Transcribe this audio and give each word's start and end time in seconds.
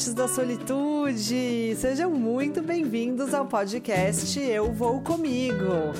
amantes 0.00 0.14
da 0.14 0.26
solitude! 0.26 1.76
Sejam 1.76 2.10
muito 2.10 2.62
bem-vindos 2.62 3.34
ao 3.34 3.44
podcast 3.44 4.40
Eu 4.40 4.72
Vou 4.72 5.02
Comigo. 5.02 5.92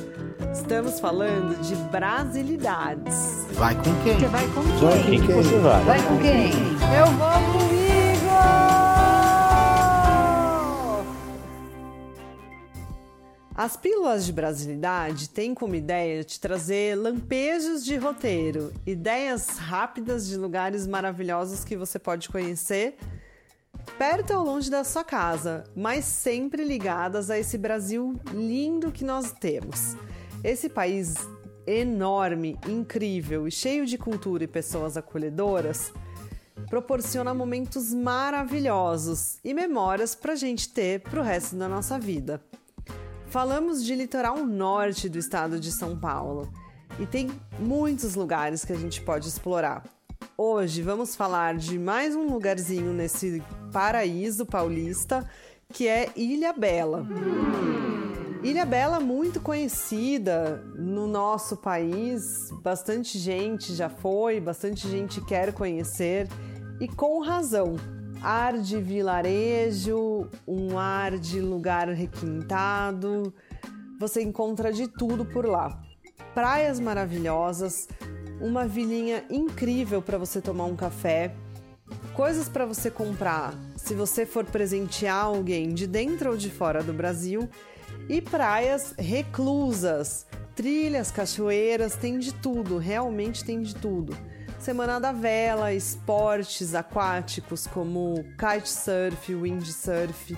Estamos 0.54 0.98
falando 0.98 1.60
de 1.60 1.76
brasilidades. 1.90 3.46
Vai 3.52 3.74
com 3.74 3.82
quem? 4.02 4.18
Você 4.18 4.26
vai 4.26 4.46
com 4.48 4.62
Vai 4.62 5.02
quem? 5.02 5.20
com 5.20 5.26
quem 5.26 5.36
você 5.36 5.58
vai? 5.58 5.84
Vai 5.84 6.02
com 6.02 6.18
quem? 6.18 6.50
Eu 6.96 7.06
vou 7.18 7.52
comigo! 7.52 7.90
As 13.54 13.76
pílulas 13.76 14.24
de 14.24 14.32
brasilidade 14.32 15.28
têm 15.28 15.52
como 15.52 15.74
ideia 15.74 16.24
te 16.24 16.40
trazer 16.40 16.96
lampejos 16.96 17.84
de 17.84 17.96
roteiro, 17.96 18.72
ideias 18.86 19.58
rápidas 19.58 20.26
de 20.26 20.38
lugares 20.38 20.86
maravilhosos 20.86 21.62
que 21.64 21.76
você 21.76 21.98
pode 21.98 22.30
conhecer 22.30 22.96
perto 24.00 24.32
ou 24.32 24.42
longe 24.42 24.70
da 24.70 24.82
sua 24.82 25.04
casa, 25.04 25.62
mas 25.76 26.06
sempre 26.06 26.64
ligadas 26.64 27.28
a 27.28 27.38
esse 27.38 27.58
Brasil 27.58 28.18
lindo 28.32 28.90
que 28.90 29.04
nós 29.04 29.30
temos. 29.30 29.94
Esse 30.42 30.70
país 30.70 31.16
enorme, 31.66 32.58
incrível 32.66 33.46
e 33.46 33.50
cheio 33.50 33.84
de 33.84 33.98
cultura 33.98 34.42
e 34.42 34.48
pessoas 34.48 34.96
acolhedoras 34.96 35.92
proporciona 36.70 37.34
momentos 37.34 37.92
maravilhosos 37.92 39.38
e 39.44 39.52
memórias 39.52 40.14
para 40.14 40.32
a 40.32 40.36
gente 40.36 40.70
ter 40.70 41.00
para 41.00 41.20
o 41.20 41.22
resto 41.22 41.54
da 41.56 41.68
nossa 41.68 41.98
vida. 41.98 42.42
Falamos 43.26 43.84
de 43.84 43.94
litoral 43.94 44.46
norte 44.46 45.10
do 45.10 45.18
estado 45.18 45.60
de 45.60 45.70
São 45.70 45.94
Paulo 45.94 46.50
e 46.98 47.04
tem 47.04 47.28
muitos 47.58 48.14
lugares 48.14 48.64
que 48.64 48.72
a 48.72 48.78
gente 48.78 49.02
pode 49.02 49.28
explorar. 49.28 49.99
Hoje 50.42 50.80
vamos 50.80 51.14
falar 51.14 51.54
de 51.54 51.78
mais 51.78 52.16
um 52.16 52.32
lugarzinho 52.32 52.94
nesse 52.94 53.42
paraíso 53.70 54.46
paulista 54.46 55.28
que 55.68 55.86
é 55.86 56.08
Ilha 56.16 56.50
Bela. 56.54 57.06
Ilha 58.42 58.64
Bela 58.64 58.98
muito 59.00 59.38
conhecida 59.38 60.64
no 60.74 61.06
nosso 61.06 61.58
país, 61.58 62.50
bastante 62.62 63.18
gente 63.18 63.74
já 63.74 63.90
foi, 63.90 64.40
bastante 64.40 64.88
gente 64.88 65.22
quer 65.26 65.52
conhecer 65.52 66.26
e 66.80 66.88
com 66.88 67.20
razão. 67.20 67.76
Ar 68.22 68.56
de 68.56 68.80
vilarejo, 68.80 70.26
um 70.48 70.78
ar 70.78 71.18
de 71.18 71.38
lugar 71.38 71.88
requintado, 71.88 73.30
você 73.98 74.22
encontra 74.22 74.72
de 74.72 74.88
tudo 74.88 75.22
por 75.22 75.44
lá. 75.44 75.78
Praias 76.32 76.80
maravilhosas, 76.80 77.86
uma 78.40 78.66
vilinha 78.66 79.24
incrível 79.30 80.00
para 80.00 80.18
você 80.18 80.40
tomar 80.40 80.64
um 80.64 80.74
café, 80.74 81.34
coisas 82.14 82.48
para 82.48 82.64
você 82.64 82.90
comprar 82.90 83.54
se 83.76 83.94
você 83.94 84.24
for 84.24 84.44
presentear 84.44 85.24
alguém 85.24 85.74
de 85.74 85.86
dentro 85.86 86.30
ou 86.30 86.36
de 86.36 86.50
fora 86.50 86.82
do 86.82 86.92
Brasil 86.92 87.48
e 88.08 88.20
praias 88.20 88.94
reclusas, 88.98 90.26
trilhas, 90.54 91.10
cachoeiras, 91.10 91.96
tem 91.96 92.18
de 92.18 92.32
tudo, 92.34 92.78
realmente 92.78 93.44
tem 93.44 93.62
de 93.62 93.74
tudo. 93.74 94.16
Semana 94.58 95.00
da 95.00 95.12
Vela, 95.12 95.72
esportes 95.72 96.74
aquáticos 96.74 97.66
como 97.66 98.24
kitesurf, 98.38 99.34
windsurf 99.34 100.36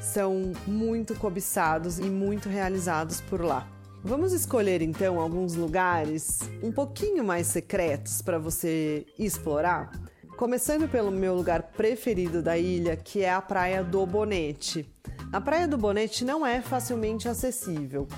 são 0.00 0.52
muito 0.66 1.14
cobiçados 1.14 1.98
e 1.98 2.02
muito 2.02 2.48
realizados 2.48 3.20
por 3.22 3.40
lá. 3.40 3.66
Vamos 4.04 4.32
escolher 4.32 4.82
então 4.82 5.20
alguns 5.20 5.54
lugares 5.54 6.40
um 6.60 6.72
pouquinho 6.72 7.22
mais 7.22 7.46
secretos 7.46 8.20
para 8.20 8.36
você 8.36 9.06
explorar? 9.16 9.92
Começando 10.36 10.88
pelo 10.88 11.12
meu 11.12 11.36
lugar 11.36 11.62
preferido 11.62 12.42
da 12.42 12.58
ilha, 12.58 12.96
que 12.96 13.22
é 13.22 13.32
a 13.32 13.40
Praia 13.40 13.84
do 13.84 14.04
Bonete. 14.04 14.92
A 15.32 15.40
Praia 15.40 15.68
do 15.68 15.78
Bonete 15.78 16.24
não 16.24 16.44
é 16.44 16.60
facilmente 16.60 17.28
acessível. 17.28 18.08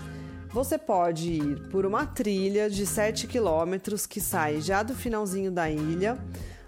Você 0.48 0.78
pode 0.78 1.32
ir 1.32 1.68
por 1.68 1.84
uma 1.84 2.06
trilha 2.06 2.70
de 2.70 2.86
7 2.86 3.26
quilômetros 3.26 4.06
que 4.06 4.22
sai 4.22 4.62
já 4.62 4.82
do 4.82 4.94
finalzinho 4.94 5.52
da 5.52 5.70
ilha, 5.70 6.16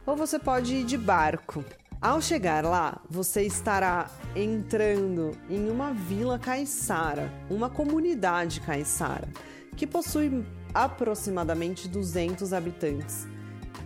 ou 0.04 0.14
você 0.14 0.38
pode 0.38 0.74
ir 0.74 0.84
de 0.84 0.98
barco. 0.98 1.64
Ao 2.06 2.22
chegar 2.22 2.64
lá, 2.64 3.00
você 3.10 3.42
estará 3.42 4.08
entrando 4.36 5.32
em 5.50 5.68
uma 5.68 5.92
vila 5.92 6.38
caiçara, 6.38 7.32
uma 7.50 7.68
comunidade 7.68 8.60
caiçara, 8.60 9.28
que 9.76 9.88
possui 9.88 10.46
aproximadamente 10.72 11.88
200 11.88 12.52
habitantes, 12.52 13.26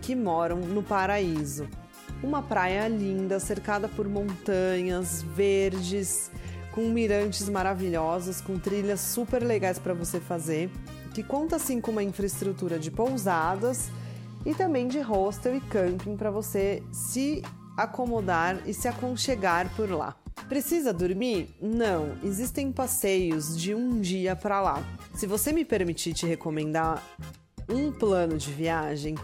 que 0.03 0.15
moram 0.15 0.57
no 0.57 0.83
paraíso. 0.83 1.67
Uma 2.21 2.43
praia 2.43 2.87
linda, 2.87 3.39
cercada 3.39 3.89
por 3.89 4.07
montanhas 4.07 5.23
verdes, 5.23 6.29
com 6.73 6.89
mirantes 6.89 7.49
maravilhosos, 7.49 8.39
com 8.39 8.59
trilhas 8.59 8.99
super 8.99 9.41
legais 9.41 9.79
para 9.79 9.95
você 9.95 10.19
fazer, 10.19 10.69
que 11.11 11.23
conta 11.23 11.55
assim 11.55 11.81
com 11.81 11.89
uma 11.89 12.03
infraestrutura 12.03 12.77
de 12.77 12.91
pousadas 12.91 13.89
e 14.45 14.53
também 14.53 14.87
de 14.87 14.99
hostel 14.99 15.55
e 15.55 15.61
camping 15.61 16.15
para 16.15 16.29
você 16.29 16.83
se 16.91 17.41
acomodar 17.77 18.61
e 18.67 18.73
se 18.73 18.87
aconchegar 18.87 19.73
por 19.75 19.89
lá. 19.89 20.15
Precisa 20.47 20.91
dormir? 20.91 21.55
Não, 21.61 22.17
existem 22.23 22.71
passeios 22.71 23.57
de 23.57 23.73
um 23.73 23.99
dia 23.99 24.35
para 24.35 24.61
lá. 24.61 24.83
Se 25.15 25.25
você 25.25 25.51
me 25.51 25.63
permitir 25.63 26.13
te 26.13 26.25
recomendar 26.25 27.03
um 27.69 27.91
plano 27.91 28.37
de 28.37 28.51
viagem, 28.51 29.15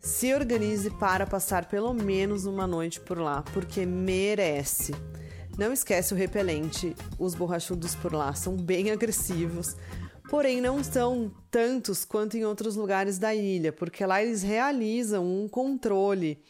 se 0.00 0.34
organize 0.34 0.90
para 0.90 1.26
passar 1.26 1.66
pelo 1.66 1.94
menos 1.94 2.44
uma 2.44 2.66
noite 2.66 3.00
por 3.00 3.18
lá, 3.18 3.42
porque 3.52 3.86
merece. 3.86 4.92
Não 5.56 5.72
esquece 5.72 6.12
o 6.12 6.16
repelente, 6.16 6.96
os 7.18 7.34
borrachudos 7.34 7.94
por 7.94 8.12
lá 8.12 8.34
são 8.34 8.56
bem 8.56 8.90
agressivos, 8.90 9.76
porém 10.28 10.60
não 10.60 10.82
são 10.82 11.30
tantos 11.50 12.04
quanto 12.04 12.36
em 12.36 12.44
outros 12.44 12.74
lugares 12.74 13.18
da 13.18 13.34
ilha, 13.34 13.72
porque 13.72 14.04
lá 14.04 14.22
eles 14.22 14.42
realizam 14.42 15.24
um 15.24 15.46
controle 15.46 16.42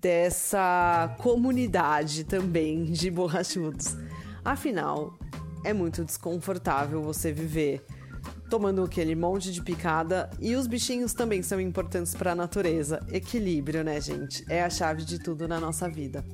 dessa 0.00 1.16
comunidade 1.18 2.24
também 2.24 2.84
de 2.84 3.10
borrachudos. 3.10 3.96
Afinal, 4.44 5.18
é 5.64 5.72
muito 5.72 6.04
desconfortável 6.04 7.02
você 7.02 7.32
viver 7.32 7.84
tomando 8.48 8.82
aquele 8.82 9.14
monte 9.14 9.52
de 9.52 9.60
picada 9.62 10.30
e 10.40 10.54
os 10.54 10.66
bichinhos 10.66 11.12
também 11.12 11.42
são 11.42 11.60
importantes 11.60 12.14
para 12.14 12.32
a 12.32 12.34
natureza. 12.34 13.04
Equilíbrio, 13.10 13.82
né, 13.82 14.00
gente? 14.00 14.44
É 14.48 14.62
a 14.62 14.70
chave 14.70 15.04
de 15.04 15.18
tudo 15.18 15.48
na 15.48 15.58
nossa 15.58 15.88
vida. 15.88 16.24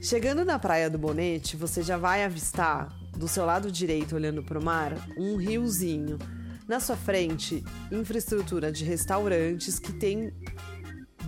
Chegando 0.00 0.44
na 0.44 0.58
Praia 0.58 0.88
do 0.88 0.98
Bonete, 0.98 1.56
você 1.56 1.82
já 1.82 1.96
vai 1.96 2.24
avistar, 2.24 2.94
do 3.16 3.28
seu 3.28 3.44
lado 3.44 3.70
direito, 3.70 4.14
olhando 4.14 4.42
para 4.42 4.58
o 4.58 4.64
mar, 4.64 4.92
um 5.16 5.36
riozinho. 5.36 6.18
Na 6.66 6.80
sua 6.80 6.96
frente, 6.96 7.62
infraestrutura 7.92 8.72
de 8.72 8.84
restaurantes 8.84 9.78
que 9.78 9.92
tem 9.92 10.32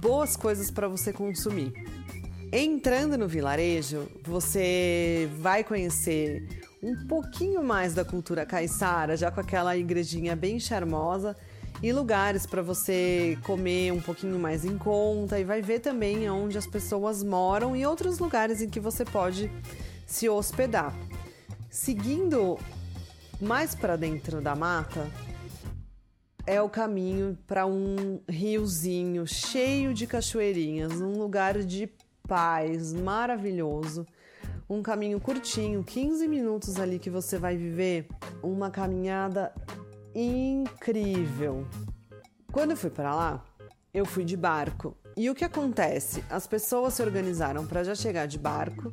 boas 0.06 0.36
coisas 0.36 0.70
para 0.70 0.86
você 0.86 1.12
consumir. 1.12 1.72
Entrando 2.52 3.18
no 3.18 3.26
vilarejo, 3.26 4.06
você 4.22 5.28
vai 5.40 5.64
conhecer 5.64 6.46
um 6.80 7.08
pouquinho 7.08 7.60
mais 7.60 7.92
da 7.92 8.04
cultura 8.04 8.46
caiçara, 8.46 9.16
já 9.16 9.32
com 9.32 9.40
aquela 9.40 9.76
igrejinha 9.76 10.36
bem 10.36 10.60
charmosa 10.60 11.36
e 11.82 11.92
lugares 11.92 12.46
para 12.46 12.62
você 12.62 13.36
comer 13.42 13.92
um 13.92 14.00
pouquinho 14.00 14.38
mais 14.38 14.64
em 14.64 14.78
conta 14.78 15.40
e 15.40 15.44
vai 15.44 15.60
ver 15.60 15.80
também 15.80 16.30
onde 16.30 16.56
as 16.56 16.68
pessoas 16.68 17.24
moram 17.24 17.74
e 17.74 17.84
outros 17.84 18.20
lugares 18.20 18.62
em 18.62 18.70
que 18.70 18.78
você 18.78 19.04
pode 19.04 19.50
se 20.06 20.28
hospedar. 20.28 20.94
Seguindo 21.68 22.56
mais 23.40 23.74
para 23.74 23.96
dentro 23.96 24.40
da 24.40 24.54
mata, 24.54 25.10
é 26.46 26.62
o 26.62 26.68
caminho 26.68 27.36
para 27.46 27.66
um 27.66 28.20
riozinho 28.28 29.26
cheio 29.26 29.92
de 29.92 30.06
cachoeirinhas, 30.06 30.92
um 31.00 31.18
lugar 31.18 31.58
de 31.58 31.90
paz 32.28 32.92
maravilhoso. 32.92 34.06
Um 34.68 34.82
caminho 34.82 35.20
curtinho, 35.20 35.82
15 35.84 36.26
minutos 36.26 36.78
ali 36.78 36.98
que 36.98 37.10
você 37.10 37.38
vai 37.38 37.56
viver 37.56 38.06
uma 38.42 38.70
caminhada 38.70 39.52
incrível. 40.14 41.66
Quando 42.52 42.72
eu 42.72 42.76
fui 42.76 42.90
para 42.90 43.14
lá, 43.14 43.44
eu 43.92 44.04
fui 44.04 44.24
de 44.24 44.36
barco. 44.36 44.96
E 45.16 45.30
o 45.30 45.34
que 45.34 45.44
acontece? 45.44 46.24
As 46.28 46.46
pessoas 46.46 46.94
se 46.94 47.02
organizaram 47.02 47.66
para 47.66 47.84
já 47.84 47.94
chegar 47.94 48.26
de 48.26 48.38
barco 48.38 48.92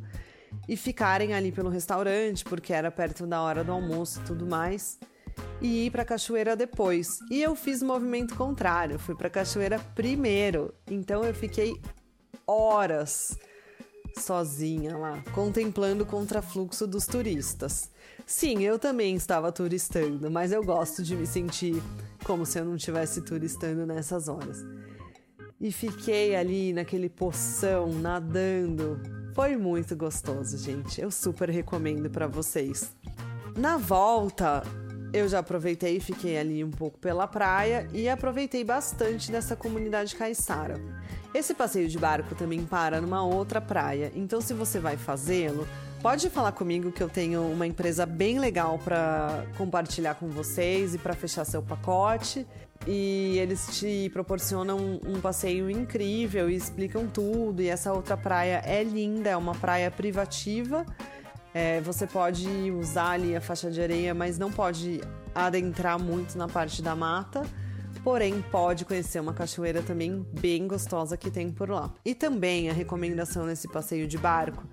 e 0.67 0.77
ficarem 0.77 1.33
ali 1.33 1.51
pelo 1.51 1.69
restaurante, 1.69 2.43
porque 2.43 2.71
era 2.71 2.91
perto 2.91 3.25
da 3.25 3.41
hora 3.41 3.63
do 3.63 3.71
almoço 3.71 4.19
e 4.21 4.23
tudo 4.23 4.45
mais, 4.45 4.99
e 5.63 5.85
ir 5.85 5.91
para 5.91 6.03
a 6.03 6.05
cachoeira 6.05 6.55
depois. 6.55 7.19
E 7.31 7.41
eu 7.41 7.55
fiz 7.55 7.81
o 7.81 7.85
movimento 7.85 8.35
contrário, 8.35 8.99
fui 8.99 9.15
para 9.15 9.27
a 9.27 9.31
cachoeira 9.31 9.79
primeiro. 9.95 10.73
Então 10.85 11.23
eu 11.23 11.33
fiquei 11.33 11.79
horas 12.45 13.37
sozinha 14.19 14.97
lá, 14.97 15.23
contemplando 15.33 16.03
o 16.03 16.07
contrafluxo 16.07 16.85
dos 16.85 17.07
turistas. 17.07 17.89
Sim, 18.25 18.61
eu 18.63 18.77
também 18.77 19.15
estava 19.15 19.51
turistando, 19.51 20.29
mas 20.29 20.51
eu 20.51 20.63
gosto 20.63 21.01
de 21.01 21.15
me 21.15 21.25
sentir 21.25 21.81
como 22.23 22.45
se 22.45 22.59
eu 22.59 22.65
não 22.65 22.75
estivesse 22.75 23.21
turistando 23.21 23.85
nessas 23.85 24.27
horas. 24.27 24.63
E 25.59 25.71
fiquei 25.71 26.35
ali 26.35 26.73
naquele 26.73 27.09
poção, 27.09 27.87
nadando, 27.93 29.01
Foi 29.33 29.57
muito 29.57 29.95
gostoso, 29.95 30.59
gente. 30.59 31.01
Eu 31.01 31.09
super 31.09 31.49
recomendo 31.49 32.07
para 32.07 32.27
vocês. 32.27 32.95
Na 33.57 33.77
volta, 33.77 34.61
eu 35.13 35.27
já 35.29 35.39
aproveitei 35.39 35.97
e 35.97 35.99
fiquei 35.99 36.37
ali 36.37 36.63
um 36.63 36.71
pouco 36.71 36.97
pela 36.97 37.27
praia 37.27 37.87
e 37.93 38.09
aproveitei 38.09 38.63
bastante 38.63 39.31
dessa 39.31 39.55
comunidade 39.55 40.15
caiçara. 40.15 40.81
Esse 41.33 41.53
passeio 41.53 41.87
de 41.87 41.99
barco 41.99 42.33
também 42.33 42.65
para 42.65 42.99
numa 42.99 43.23
outra 43.23 43.61
praia, 43.61 44.11
então 44.15 44.41
se 44.41 44.53
você 44.53 44.79
vai 44.79 44.97
fazê-lo, 44.97 45.67
pode 46.01 46.29
falar 46.31 46.51
comigo 46.51 46.91
que 46.91 47.01
eu 47.01 47.09
tenho 47.09 47.43
uma 47.43 47.67
empresa 47.67 48.07
bem 48.07 48.39
legal 48.39 48.79
para 48.79 49.45
compartilhar 49.55 50.15
com 50.15 50.29
vocês 50.29 50.95
e 50.95 50.97
para 50.97 51.13
fechar 51.13 51.45
seu 51.45 51.61
pacote. 51.61 52.45
E 52.85 53.37
eles 53.37 53.79
te 53.79 54.09
proporcionam 54.11 54.99
um 55.07 55.21
passeio 55.21 55.69
incrível 55.69 56.49
e 56.49 56.55
explicam 56.55 57.07
tudo. 57.07 57.61
E 57.61 57.69
essa 57.69 57.93
outra 57.93 58.17
praia 58.17 58.61
é 58.65 58.83
linda, 58.83 59.29
é 59.29 59.37
uma 59.37 59.55
praia 59.55 59.89
privativa 59.89 60.85
é, 61.53 61.79
você 61.81 62.07
pode 62.07 62.47
usar 62.71 63.11
ali 63.11 63.35
a 63.35 63.41
faixa 63.41 63.69
de 63.69 63.81
areia, 63.81 64.13
mas 64.13 64.39
não 64.39 64.51
pode 64.51 65.01
adentrar 65.35 65.99
muito 65.99 66.37
na 66.37 66.47
parte 66.47 66.81
da 66.81 66.95
mata. 66.95 67.43
Porém, 68.03 68.43
pode 68.51 68.83
conhecer 68.83 69.19
uma 69.19 69.33
cachoeira 69.33 69.81
também 69.81 70.25
bem 70.39 70.67
gostosa 70.67 71.15
que 71.15 71.29
tem 71.29 71.49
por 71.51 71.69
lá. 71.69 71.93
E 72.03 72.15
também 72.15 72.69
a 72.69 72.73
recomendação 72.73 73.45
nesse 73.45 73.67
passeio 73.67 74.07
de 74.07 74.17
barco, 74.17 74.67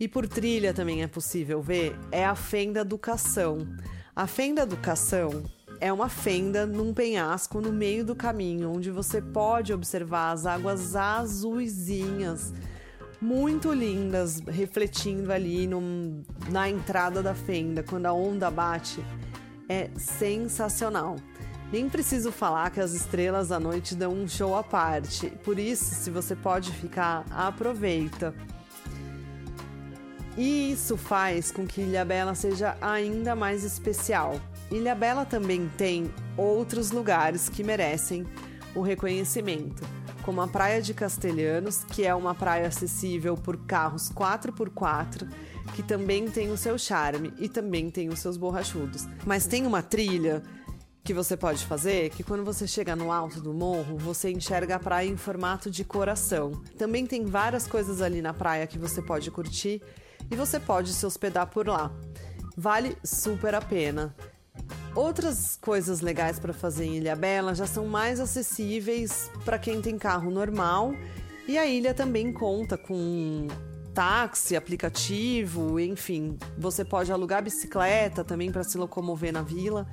e 0.00 0.08
por 0.08 0.26
trilha 0.26 0.72
também 0.72 1.02
é 1.02 1.06
possível 1.06 1.60
ver, 1.60 1.96
é 2.10 2.24
a 2.24 2.34
fenda 2.34 2.84
do 2.84 2.96
Cação. 2.96 3.58
A 4.16 4.26
fenda 4.26 4.64
do 4.64 4.76
Cação 4.76 5.42
é 5.80 5.92
uma 5.92 6.08
fenda 6.08 6.66
num 6.66 6.94
penhasco 6.94 7.60
no 7.60 7.72
meio 7.72 8.04
do 8.04 8.14
caminho, 8.14 8.72
onde 8.72 8.90
você 8.90 9.20
pode 9.20 9.72
observar 9.72 10.32
as 10.32 10.46
águas 10.46 10.96
azuisinhas 10.96 12.52
muito 13.22 13.72
lindas, 13.72 14.40
refletindo 14.48 15.32
ali 15.32 15.68
no, 15.68 16.24
na 16.50 16.68
entrada 16.68 17.22
da 17.22 17.36
fenda, 17.36 17.80
quando 17.80 18.06
a 18.06 18.12
onda 18.12 18.50
bate. 18.50 19.02
É 19.68 19.88
sensacional. 19.96 21.14
Nem 21.72 21.88
preciso 21.88 22.32
falar 22.32 22.70
que 22.70 22.80
as 22.80 22.92
estrelas 22.92 23.52
à 23.52 23.60
noite 23.60 23.94
dão 23.94 24.12
um 24.12 24.28
show 24.28 24.56
à 24.56 24.62
parte. 24.64 25.30
Por 25.44 25.58
isso, 25.58 25.94
se 25.94 26.10
você 26.10 26.34
pode 26.34 26.72
ficar, 26.72 27.24
aproveita. 27.30 28.34
E 30.36 30.72
isso 30.72 30.96
faz 30.96 31.52
com 31.52 31.64
que 31.64 31.80
Ilha 31.80 32.04
Bela 32.04 32.34
seja 32.34 32.76
ainda 32.80 33.36
mais 33.36 33.62
especial. 33.62 34.38
Ilha 34.68 34.96
Bela 34.96 35.24
também 35.24 35.70
tem 35.78 36.12
outros 36.36 36.90
lugares 36.90 37.48
que 37.48 37.62
merecem 37.62 38.26
o 38.74 38.82
reconhecimento 38.82 40.01
como 40.22 40.40
a 40.40 40.48
Praia 40.48 40.80
de 40.80 40.94
Castelhanos, 40.94 41.84
que 41.84 42.06
é 42.06 42.14
uma 42.14 42.34
praia 42.34 42.68
acessível 42.68 43.36
por 43.36 43.56
carros 43.66 44.10
4x4, 44.10 45.28
que 45.74 45.82
também 45.82 46.28
tem 46.28 46.50
o 46.50 46.56
seu 46.56 46.78
charme 46.78 47.32
e 47.38 47.48
também 47.48 47.90
tem 47.90 48.08
os 48.08 48.18
seus 48.18 48.36
borrachudos. 48.36 49.06
Mas 49.26 49.46
tem 49.46 49.66
uma 49.66 49.82
trilha 49.82 50.42
que 51.04 51.12
você 51.12 51.36
pode 51.36 51.66
fazer, 51.66 52.10
que 52.10 52.22
quando 52.22 52.44
você 52.44 52.66
chega 52.66 52.94
no 52.94 53.10
alto 53.10 53.40
do 53.40 53.52
morro, 53.52 53.98
você 53.98 54.30
enxerga 54.30 54.76
a 54.76 54.78
praia 54.78 55.08
em 55.08 55.16
formato 55.16 55.70
de 55.70 55.84
coração. 55.84 56.52
Também 56.78 57.06
tem 57.06 57.24
várias 57.24 57.66
coisas 57.66 58.00
ali 58.00 58.22
na 58.22 58.32
praia 58.32 58.66
que 58.66 58.78
você 58.78 59.02
pode 59.02 59.30
curtir 59.30 59.82
e 60.30 60.36
você 60.36 60.60
pode 60.60 60.92
se 60.92 61.04
hospedar 61.04 61.48
por 61.48 61.66
lá. 61.66 61.92
Vale 62.56 62.96
super 63.02 63.54
a 63.54 63.60
pena. 63.60 64.14
Outras 64.94 65.58
coisas 65.58 66.02
legais 66.02 66.38
para 66.38 66.52
fazer 66.52 66.84
em 66.84 66.96
Ilha 66.98 67.16
Bela 67.16 67.54
já 67.54 67.66
são 67.66 67.86
mais 67.86 68.20
acessíveis 68.20 69.30
para 69.42 69.58
quem 69.58 69.80
tem 69.80 69.96
carro 69.96 70.30
normal. 70.30 70.94
E 71.48 71.56
a 71.56 71.66
ilha 71.66 71.94
também 71.94 72.30
conta 72.30 72.76
com 72.76 73.48
táxi, 73.94 74.54
aplicativo, 74.54 75.80
enfim, 75.80 76.38
você 76.56 76.84
pode 76.84 77.10
alugar 77.10 77.42
bicicleta 77.42 78.22
também 78.22 78.52
para 78.52 78.62
se 78.62 78.78
locomover 78.78 79.32
na 79.32 79.42
vila 79.42 79.86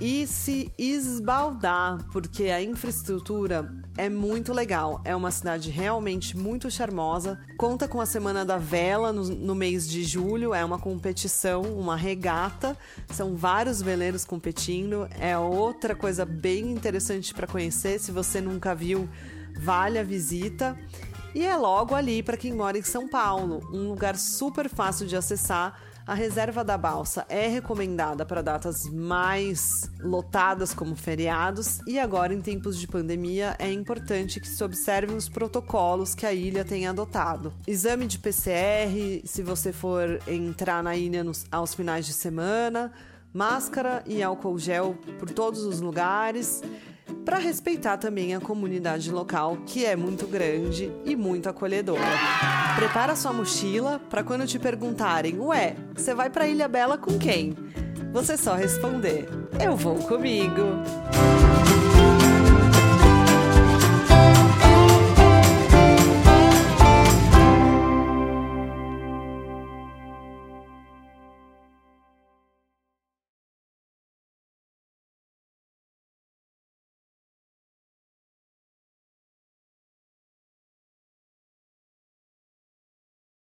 e 0.00 0.26
se 0.26 0.72
esbaldar, 0.76 2.04
porque 2.12 2.44
a 2.44 2.62
infraestrutura 2.62 3.72
é 3.96 4.08
muito 4.08 4.52
legal. 4.52 5.00
É 5.04 5.14
uma 5.14 5.30
cidade 5.30 5.70
realmente 5.70 6.36
muito 6.36 6.70
charmosa. 6.70 7.38
Conta 7.56 7.86
com 7.86 8.00
a 8.00 8.06
Semana 8.06 8.44
da 8.44 8.58
Vela 8.58 9.12
no, 9.12 9.24
no 9.24 9.54
mês 9.54 9.88
de 9.88 10.02
julho, 10.02 10.52
é 10.52 10.64
uma 10.64 10.78
competição, 10.78 11.62
uma 11.62 11.96
regata. 11.96 12.76
São 13.10 13.36
vários 13.36 13.80
veleiros 13.80 14.24
competindo. 14.24 15.08
É 15.18 15.38
outra 15.38 15.94
coisa 15.94 16.24
bem 16.24 16.72
interessante 16.72 17.32
para 17.32 17.46
conhecer. 17.46 18.00
Se 18.00 18.10
você 18.10 18.40
nunca 18.40 18.74
viu, 18.74 19.08
vale 19.56 19.98
a 19.98 20.02
visita. 20.02 20.76
E 21.34 21.44
é 21.44 21.56
logo 21.56 21.94
ali 21.94 22.22
para 22.22 22.36
quem 22.36 22.52
mora 22.52 22.78
em 22.78 22.82
São 22.82 23.08
Paulo, 23.08 23.60
um 23.72 23.88
lugar 23.88 24.16
super 24.16 24.68
fácil 24.68 25.06
de 25.06 25.16
acessar 25.16 25.80
a 26.06 26.14
reserva 26.14 26.62
da 26.62 26.76
balsa 26.76 27.24
é 27.28 27.46
recomendada 27.46 28.26
para 28.26 28.42
datas 28.42 28.84
mais 28.90 29.90
lotadas, 30.00 30.74
como 30.74 30.94
feriados, 30.94 31.80
e 31.86 31.98
agora, 31.98 32.34
em 32.34 32.40
tempos 32.40 32.78
de 32.78 32.86
pandemia, 32.86 33.56
é 33.58 33.72
importante 33.72 34.38
que 34.38 34.48
se 34.48 34.62
observem 34.62 35.16
os 35.16 35.28
protocolos 35.28 36.14
que 36.14 36.26
a 36.26 36.32
ilha 36.32 36.64
tem 36.64 36.86
adotado. 36.86 37.52
Exame 37.66 38.06
de 38.06 38.18
PCR, 38.18 39.22
se 39.24 39.42
você 39.42 39.72
for 39.72 40.20
entrar 40.28 40.82
na 40.82 40.94
ilha 40.94 41.24
nos, 41.24 41.46
aos 41.50 41.74
finais 41.74 42.04
de 42.04 42.12
semana, 42.12 42.92
máscara 43.32 44.02
e 44.06 44.22
álcool 44.22 44.58
gel 44.58 44.96
por 45.18 45.30
todos 45.30 45.64
os 45.64 45.80
lugares 45.80 46.62
para 47.24 47.38
respeitar 47.38 47.96
também 47.96 48.34
a 48.34 48.40
comunidade 48.40 49.10
local, 49.10 49.58
que 49.66 49.84
é 49.84 49.96
muito 49.96 50.26
grande 50.26 50.92
e 51.04 51.16
muito 51.16 51.48
acolhedora. 51.48 52.00
Prepara 52.76 53.16
sua 53.16 53.32
mochila 53.32 54.00
para 54.10 54.22
quando 54.22 54.46
te 54.46 54.58
perguntarem: 54.58 55.38
"Ué, 55.40 55.76
você 55.94 56.14
vai 56.14 56.30
para 56.30 56.46
Ilha 56.46 56.68
Bela 56.68 56.98
com 56.98 57.18
quem?" 57.18 57.54
Você 58.12 58.36
só 58.36 58.54
responder: 58.54 59.28
"Eu 59.62 59.76
vou 59.76 59.96
comigo". 59.96 60.62